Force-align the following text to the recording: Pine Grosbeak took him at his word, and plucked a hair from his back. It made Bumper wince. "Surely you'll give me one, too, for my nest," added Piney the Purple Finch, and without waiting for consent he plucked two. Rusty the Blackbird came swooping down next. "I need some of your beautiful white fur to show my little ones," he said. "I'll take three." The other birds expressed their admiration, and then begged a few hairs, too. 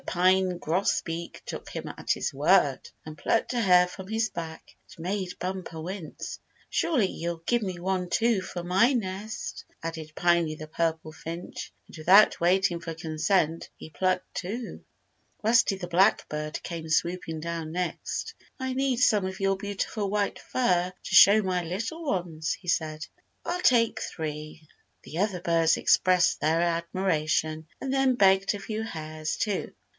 Pine 0.07 0.57
Grosbeak 0.57 1.43
took 1.45 1.69
him 1.69 1.87
at 1.87 2.11
his 2.11 2.33
word, 2.33 2.89
and 3.05 3.17
plucked 3.17 3.53
a 3.53 3.61
hair 3.61 3.87
from 3.87 4.07
his 4.07 4.29
back. 4.29 4.75
It 4.91 4.99
made 4.99 5.37
Bumper 5.37 5.79
wince. 5.79 6.39
"Surely 6.71 7.05
you'll 7.07 7.43
give 7.45 7.61
me 7.61 7.79
one, 7.79 8.09
too, 8.09 8.41
for 8.41 8.63
my 8.63 8.93
nest," 8.93 9.63
added 9.81 10.13
Piney 10.15 10.55
the 10.55 10.67
Purple 10.67 11.11
Finch, 11.13 11.71
and 11.87 11.95
without 11.95 12.41
waiting 12.41 12.79
for 12.81 12.95
consent 12.95 13.69
he 13.77 13.91
plucked 13.91 14.33
two. 14.33 14.83
Rusty 15.43 15.77
the 15.77 15.87
Blackbird 15.87 16.61
came 16.63 16.89
swooping 16.89 17.39
down 17.39 17.71
next. 17.71 18.33
"I 18.59 18.73
need 18.73 18.97
some 18.97 19.25
of 19.27 19.39
your 19.39 19.55
beautiful 19.55 20.09
white 20.09 20.39
fur 20.39 20.91
to 20.91 21.15
show 21.15 21.43
my 21.43 21.63
little 21.63 22.03
ones," 22.05 22.53
he 22.53 22.67
said. 22.67 23.05
"I'll 23.45 23.61
take 23.61 24.01
three." 24.01 24.67
The 25.03 25.19
other 25.19 25.39
birds 25.39 25.77
expressed 25.77 26.41
their 26.41 26.59
admiration, 26.59 27.67
and 27.79 27.93
then 27.93 28.15
begged 28.15 28.55
a 28.55 28.59
few 28.59 28.81
hairs, 28.81 29.37
too. 29.37 29.73